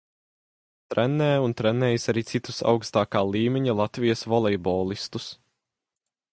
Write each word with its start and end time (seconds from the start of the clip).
Trenē 0.93 1.27
un 1.47 1.53
trenējis 1.59 2.09
arī 2.15 2.23
citus 2.31 2.63
augstākā 2.73 3.23
līmeņa 3.35 3.79
Latvijas 3.83 4.27
volejbolistus. 4.35 5.33